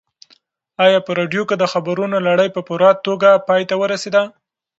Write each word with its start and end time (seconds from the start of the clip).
ایا 0.85 0.99
په 1.05 1.11
راډیو 1.19 1.43
کې 1.49 1.55
د 1.59 1.63
خبرونو 1.73 2.17
لړۍ 2.27 2.49
په 2.55 2.61
پوره 2.67 2.89
توګه 3.05 3.29
پای 3.47 3.61
ته 3.69 3.75
ورسېده؟ 3.81 4.23